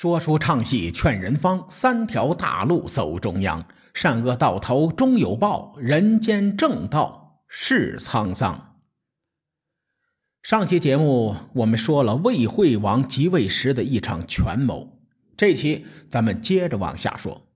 [0.00, 3.66] 说书唱戏劝人方，三条大路走中央。
[3.92, 8.78] 善恶到头终有报，人间正道是沧桑。
[10.42, 15.02] 上期节目我们说了魏惠王即位时的一场权谋，
[15.36, 17.46] 这期咱们接着往下说。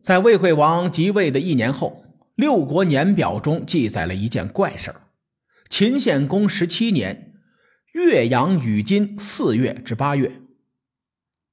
[0.00, 4.94] 在魏惠王即位的一年后，六国年表中记载了一件怪事：
[5.68, 7.34] 秦献公十七年，
[7.92, 10.40] 岳阳与金四月至八月。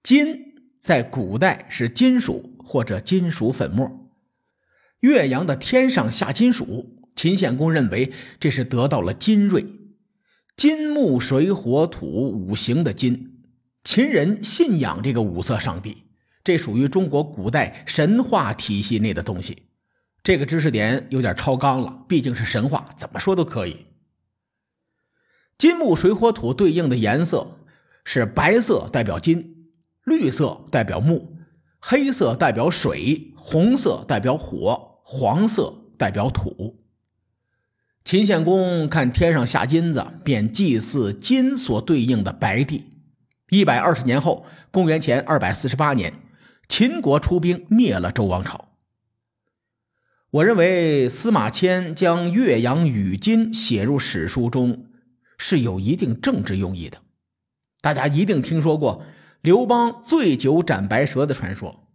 [0.05, 4.11] 金在古代是金属或者金属粉末。
[4.99, 9.65] 岳阳的天上下金属，秦献公认为这是得到了金瑞，
[10.55, 13.41] 金木水火土五行的金。
[13.83, 15.97] 秦人信仰这个五色上帝，
[16.43, 19.63] 这属于中国古代神话体系内的东西。
[20.21, 23.87] 这个知识点有点超纲了，毕竟是神话，怎么说都可以。
[25.57, 27.57] 金木水火土对应的颜色
[28.03, 29.54] 是白色，代表金。
[30.05, 31.35] 绿色代表木，
[31.79, 36.79] 黑色代表水，红色代表火，黄色代表土。
[38.03, 42.83] 秦献公看天上下金子，便祭祀金所对应的白帝。
[43.49, 46.13] 一百二十年后，公元前二百四十八年，
[46.67, 48.69] 秦国出兵灭了周王朝。
[50.29, 54.85] 我认为司马迁将岳阳与金写入史书中
[55.39, 56.99] 是有一定政治用意的。
[57.81, 59.03] 大家一定听说过。
[59.45, 61.87] 刘邦醉酒斩白蛇的传说，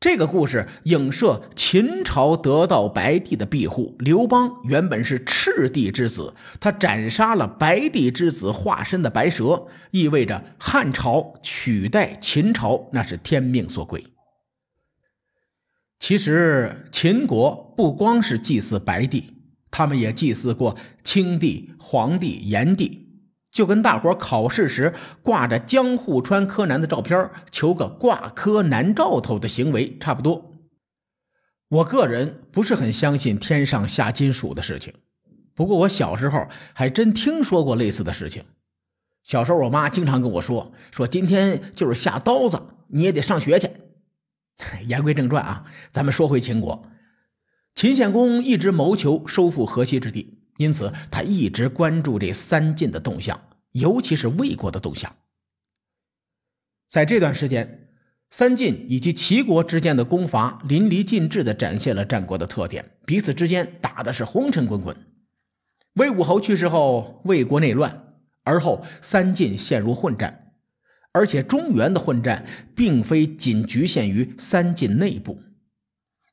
[0.00, 3.94] 这个故事影射秦朝得到白帝的庇护。
[3.98, 14.02] 刘邦原本是赤帝之子，他斩杀了白帝之子化身的白蛇，意味着汉朝取代秦朝，那是天命所归。
[15.98, 19.34] 其实秦国不光是祭祀白帝，
[19.70, 22.99] 他们也祭祀过青帝、黄帝、炎帝。
[23.50, 30.54] 就跟大伙考试时挂着江户川柯南的照片求个挂科难兆头的行为差不多。
[31.68, 34.94] 我个人不是很相信天上下金属的事情，
[35.54, 38.44] 不过我小时候还真听说过类似的事情。
[39.22, 43.70] 小时候我妈经常跟我说，说今天就是下刀子，你也得上学去。
[44.86, 46.84] 言归正传啊，咱们说回秦国，
[47.74, 50.39] 秦献公一直谋求收复河西之地。
[50.60, 53.40] 因此，他一直关注这三晋的动向，
[53.72, 55.10] 尤其是魏国的动向。
[56.86, 57.88] 在这段时间，
[58.28, 64.94] 三晋以及齐国之间的攻伐淋漓尽致地展现了战国的特点，彼此之间打的是红尘滚滚。
[65.94, 68.04] 魏武侯去世后，魏国内乱，
[68.44, 70.52] 而后三晋陷入混战，
[71.12, 75.40] 而且中原的混战并非仅局限于三晋内部，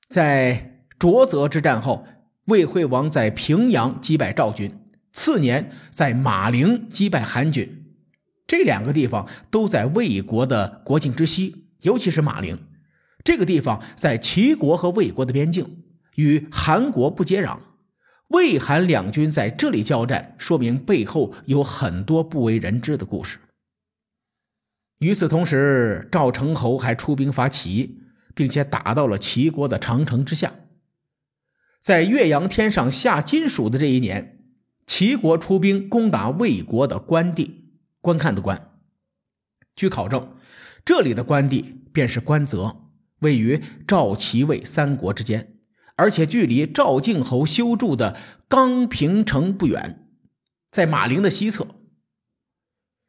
[0.10, 2.06] 在浊泽之战后。
[2.48, 4.72] 魏惠王在平阳击败赵军，
[5.12, 7.86] 次年在马陵击败韩军，
[8.48, 12.58] 这两个地方都在魏国的国境之西，尤其是马陵
[13.22, 15.84] 这个地方在齐国和魏国的边境，
[16.16, 17.60] 与韩国不接壤。
[18.30, 23.40] 魏韩两军在这里交战，说明背后有很多不为人知的故事。
[25.00, 28.00] 与此同时，赵成侯还出兵伐齐，
[28.34, 30.54] 并且打到了齐国的长城之下。
[31.88, 34.44] 在岳阳天上下金属的这一年，
[34.86, 37.70] 齐国出兵攻打魏国的关地，
[38.02, 38.74] 观看的观。
[39.74, 40.36] 据考证，
[40.84, 42.90] 这里的关地便是关泽，
[43.20, 45.56] 位于赵、齐、魏三国之间，
[45.96, 48.18] 而且距离赵敬侯修筑的
[48.50, 50.10] 刚平城不远，
[50.70, 51.68] 在马陵的西侧。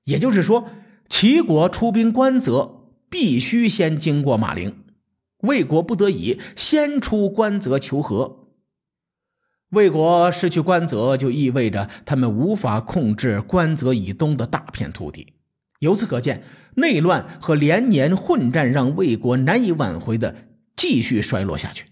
[0.04, 0.68] 也就是说，
[1.08, 4.84] 齐国出兵关泽，必须先经过马陵，
[5.38, 8.44] 魏国不得已先出关泽求和。
[9.70, 15.34] 魏国失去关泽，就意味着他们无法控制关泽以东的大片土地。
[15.80, 16.42] 由此可见，
[16.76, 20.34] 内乱和连年混战让魏国难以挽回的
[20.74, 21.84] 继续衰落下去。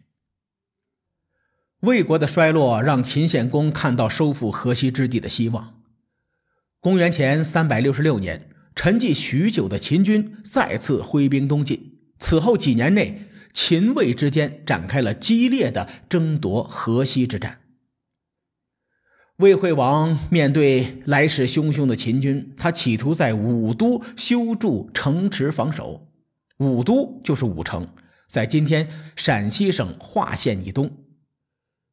[1.81, 5.75] 魏国的衰落让秦献公看到收复河西之地的希望。
[6.81, 11.99] 公元前三百六十六年，沉寂许久的秦军再次挥兵东进。
[12.19, 17.61] 此后几年内，秦魏之间展开了激烈的争夺河西之战。
[19.37, 26.09] 魏惠王面对来势汹汹的秦军，他企图在武都修筑城池防守。
[26.57, 27.87] 武都就是武城，
[28.27, 30.91] 在今天陕西省华县以东。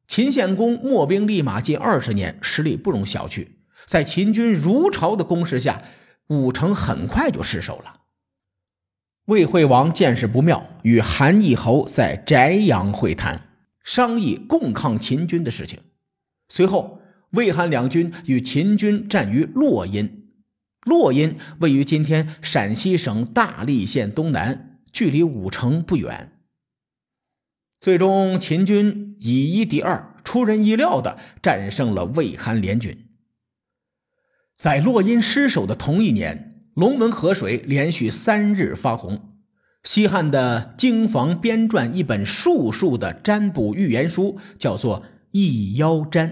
[0.06, 3.46] 秦献公秣兵立马近二十年，实力不容小觑。
[3.84, 5.82] 在秦军如潮的攻势下，
[6.28, 8.00] 武城很快就失守了。
[9.26, 13.48] 魏惠王见势不妙，与韩义侯在翟阳会谈，
[13.82, 15.78] 商议共抗秦军的事情。
[16.48, 17.02] 随后。
[17.34, 20.28] 魏韩两军与秦军战于洛阴，
[20.84, 26.32] 洛阴位于今天陕西省大荔县东南，距离武城不远。
[27.80, 33.08] 最终，秦军以一敌二，出人意料的战胜了魏韩联军。
[34.54, 39.32] 在洛阴失守的同一年，龙门河水连续三日发洪。
[39.82, 45.02] 西汉的经房编撰一本术数的占卜预言书，叫做
[45.32, 46.30] 《易妖占》，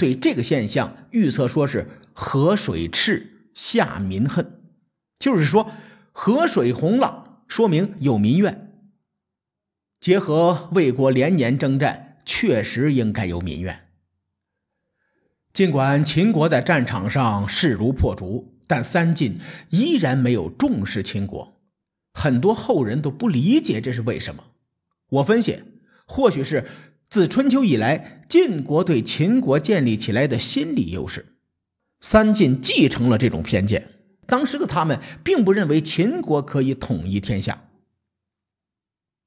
[0.00, 4.62] 对这个现象预测说是河水赤，下民恨，
[5.18, 5.70] 就是说
[6.10, 8.72] 河水洪了，说明有民怨。
[10.00, 13.88] 结合魏国连年征战，确实应该有民怨。
[15.52, 19.38] 尽管秦国在战场上势如破竹，但三晋
[19.68, 21.60] 依然没有重视秦国。
[22.14, 24.44] 很多后人都不理解这是为什么。
[25.10, 25.62] 我分析，
[26.06, 26.66] 或许是
[27.10, 31.34] 自春秋以来晋国对秦国建立起来的心理优势，
[32.00, 33.90] 三晋继承了这种偏见。
[34.28, 37.64] 当时的他们并不认为秦国可以统一天下。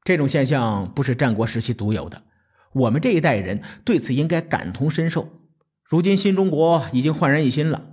[0.06, 2.24] 这种现象不是战国时期独有的，
[2.72, 5.42] 我们这一代人对此应该感同身受。
[5.84, 7.90] 如今新中国已经焕然一新了，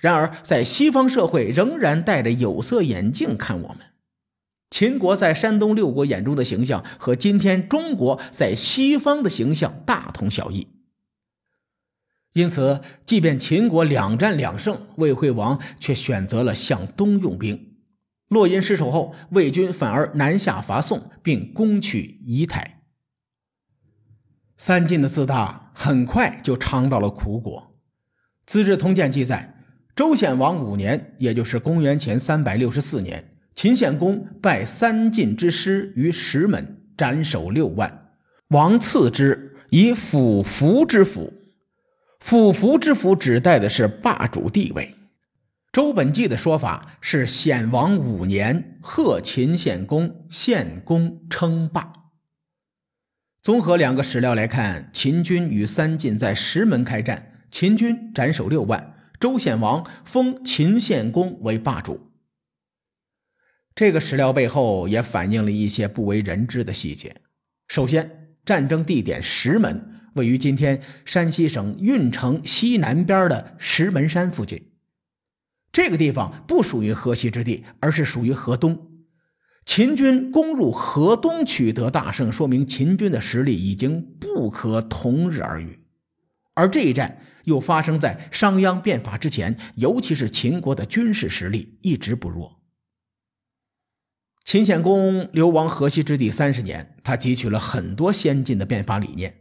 [0.00, 3.78] 然而在西方社会仍然戴着有色眼镜看我们。
[4.70, 10.68] 秦国在山东六国眼中的形象和今天中国在西方的形象大同小异。
[12.32, 17.74] 因此，即便秦国两战两胜，魏惠王却选择了向东用兵。
[18.28, 22.82] 洛阴失守后，魏军反而南下伐宋，并攻取仪台。
[24.56, 27.74] 三晋的自大很快就尝到了苦果。
[28.46, 29.64] 《资治通鉴》记载，
[29.96, 33.29] 周显王五年，也就是公元前三百六十四年。
[33.54, 38.12] 秦献公拜三晋之师于石门，斩首六万。
[38.48, 41.32] 王赐之以辅服之福。
[42.20, 44.94] 辅服之福指代的是霸主地位。
[45.72, 51.92] 周本纪的说法是显王五年，贺秦献公，献公称霸。
[53.40, 62.09] 综合两个史料来看，秦军与三晋在石门开战，秦军斩首六万，周显王封秦献公为霸主。
[63.74, 67.16] 这个史料背后也反映了一些不为人知的细节。
[67.68, 74.72] 首先，战争地点石门位于今天山西省运城西南边的石门山附近。
[75.72, 78.88] 这个地方不属于河西之地，而是属于河东。
[79.64, 85.78] 秦军攻入河东，取得大胜，说明秦军的实力已经不可同日而语。
[86.54, 92.59] 而这一战又发生在商鞅变法之前，尤其是秦国的军事实力一直不弱。
[94.50, 99.32] 秦献公流亡河西之地三十年，他汲取了很多先进的变法理念。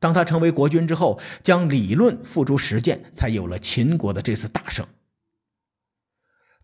[0.00, 4.84] 当他成为国君之后，将理论付诸实践，才有了秦国的这次大胜。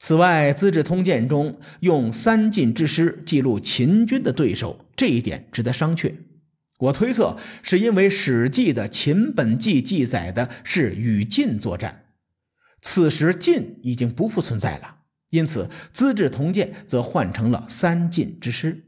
[0.00, 6.12] 此外，《资治通鉴》中用三晋之师记录秦军的对手，这一点值得商榷。
[6.80, 12.06] 我推测，是因为《史记》的《秦本纪》记载的是与晋作战，
[12.80, 14.96] 此时晋已经不复存在了。
[15.32, 18.84] 因此，《资治通鉴》则换成了三晋之师，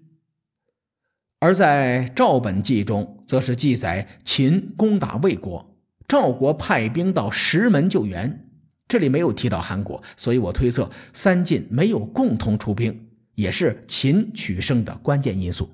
[1.39, 5.75] 而在《赵本纪》中，则是记载秦攻打魏国，
[6.07, 8.47] 赵国派兵到石门救援，
[8.87, 15.71] 这里没有提到韩国，所以我推测三晋没有共同出兵，也是秦取胜的关键因素。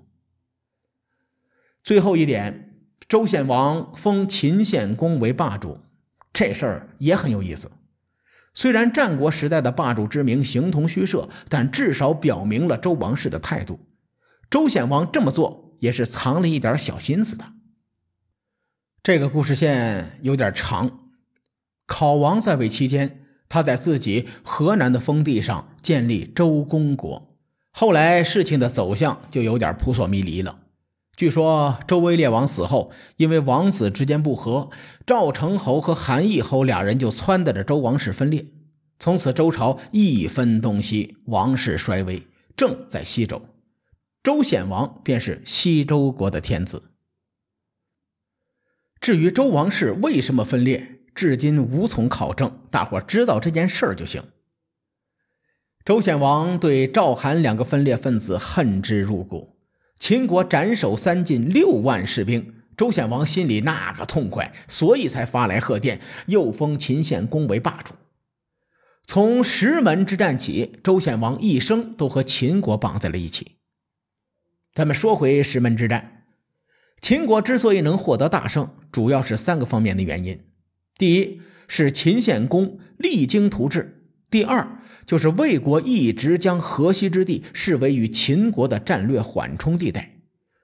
[1.82, 5.80] 最后一点，周显王封秦献公为霸主，
[6.32, 7.68] 这事儿也很有意思。
[8.52, 13.80] 虽然战国时代的霸主之名形同虚设，但至少表明了周王室的态度。
[14.50, 17.45] 周显王这么做也是藏了一点小心思的。
[19.02, 21.11] 这个故事线有点长。
[21.87, 27.37] 考王在位期间，他在自己河南的封地上建立周公国。
[27.73, 30.59] 后来事情的走向就有点扑朔迷离了。
[31.20, 34.70] 据说周威烈王死后，因为王子之间不和，
[35.04, 38.46] 赵成侯和韩义侯俩人就撺掇着周王室分裂。
[38.98, 42.22] 从此，周朝一分东西，王室衰微，
[42.56, 43.42] 正在西周。
[44.22, 46.84] 周显王便是西周国的天子。
[48.98, 52.50] 至于周王室为什么分裂，至今无从考证。
[52.70, 54.22] 大伙知道这件事儿就行。
[55.84, 59.59] 周显王对赵、韩两个分裂分子恨之入骨。
[60.00, 67.92] 秦国斩首三晋六万士兵，周显王心里那个痛快，所以才发来贺电，又封秦献公为霸主。
[69.07, 73.59] 从石门之战起，周显王一生都和秦国绑在了一起。
[74.73, 76.25] 咱们说回石门之战，
[77.02, 80.40] 秦国之所以能获得大胜，主要是三个方面的原因：
[80.97, 83.83] 第一是秦献公励精图治；
[84.30, 90.16] 第二就是魏国一直将河西之地视为与秦国的战略缓冲地带，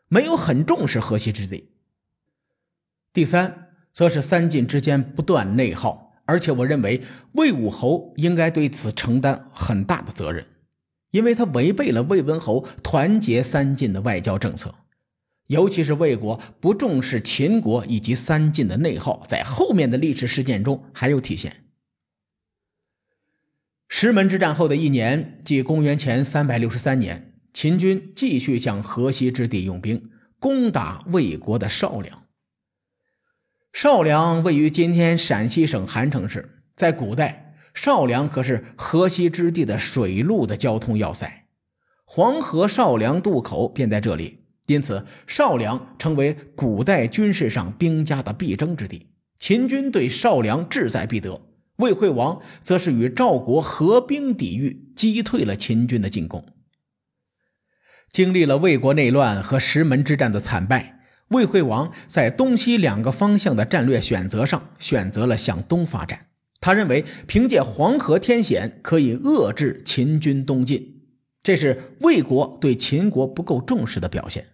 [0.08, 1.70] 没有很重视河西之地。
[3.12, 7.02] 第三，则是三晋之间不断内耗，而且我认为
[7.32, 10.46] 魏武侯应该对此承担很大的责任，
[11.10, 14.74] 因为他违背了魏文侯团结三晋的外交政策。
[15.48, 21.65] 尤其是魏国不重视秦国以及三晋的内耗，在后面的历史事件中还有体现。
[23.88, 32.24] 石门之战后的一年，即公元前三百六十三年，秦军继续向河西之地用兵，攻打魏国的少梁。
[33.72, 41.46] 少梁位于今天陕西省韩城市，在古代，少梁可是河西之地的水路的交通要塞，
[42.04, 44.44] 黄河少梁渡口便在这里。
[44.66, 49.10] 因此，少梁成为古代军事上兵家的必争之地。
[49.38, 51.40] 秦军对少梁志在必得，
[51.76, 56.44] 魏惠王则是与赵国合兵抵御，击退了秦军的进攻。
[58.10, 66.28] 经历了魏国内乱和石门之战的惨败，魏惠王在东西两个方向的战略选择上选择了向东发展。
[66.60, 71.02] 他认为，凭借黄河天险可以遏制秦军东进，
[71.42, 74.46] 这是魏国对秦国不够重视的表现。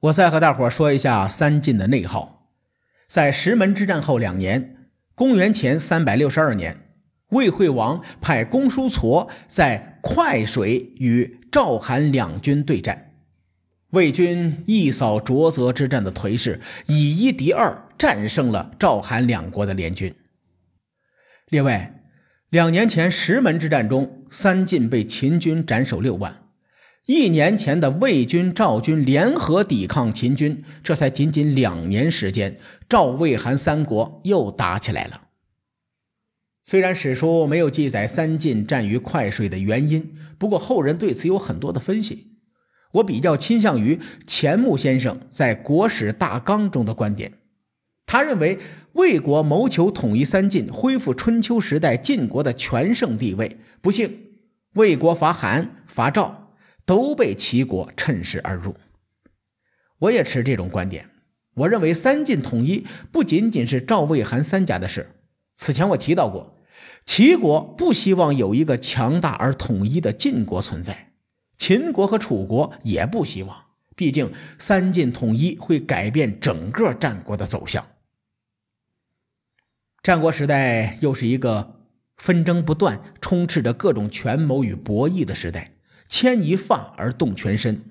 [0.00, 2.52] 我再和大伙说一下三晋的内耗。
[3.08, 4.75] 在石门之战后两年，
[5.16, 6.76] 公元前三百六十二年，
[7.30, 13.14] 魏惠王派公叔痤在快水与赵韩两军对战，
[13.92, 20.14] 魏军一扫浊泽之战的颓势，以一敌二，战胜了赵韩两国的联军。
[21.48, 22.04] 另外，
[22.50, 26.45] 两年前石门之战中，三晋被秦军斩首六万。
[27.06, 32.58] 一年前的魏军、赵军联合抵抗秦军，这才仅仅两年时间，
[32.88, 35.22] 赵、魏、韩三国又打起来了。
[36.64, 42.32] 虽然史书没有记载三晋战于快水的原因，不过后人对此有很多的分析。
[42.94, 47.34] 我比较倾向于钱穆先生在《国史大纲》中的观点，
[48.04, 48.58] 他认为
[48.94, 54.40] 魏国谋求统一三晋，恢复春秋时代晋国的全盛地位，不幸
[54.74, 56.45] 魏国伐韩、伐赵。
[56.86, 58.76] 都被齐国趁势而入，
[59.98, 61.10] 我也持这种观点。
[61.54, 65.16] 我认为三晋统一不仅仅是赵、魏、韩三家的事。
[65.56, 66.56] 此前我提到过，
[67.04, 71.12] 齐国不希望有一个强大而统一的晋国存在，
[71.56, 73.64] 秦国和楚国也不希望。
[73.96, 77.86] 毕竟三晋统一会改变整个战国的走向。
[80.02, 81.80] 战国时代又是一个
[82.18, 85.75] 纷争不断、充斥着各种权谋与博弈的时代。
[86.08, 87.82] 牵一发而动全身，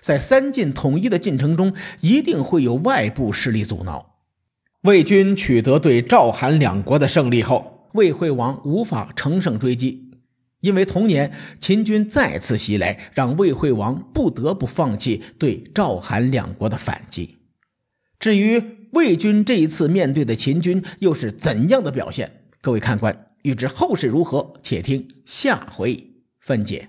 [0.00, 4.16] 在三晋统一的进程中，一定会有外部势力阻挠。
[4.82, 10.10] 魏军取得对赵、韩两国的胜利后，魏惠王无法乘胜追击，
[10.60, 17.36] 因为同年秦军再次袭来，让魏惠王不得不放弃对赵、韩两国的反击。
[18.18, 18.62] 至于
[18.92, 22.42] 魏军这一次面对的秦军又是怎样的表现？
[22.60, 26.88] 各位看官，欲知后事如何，且听下回分解。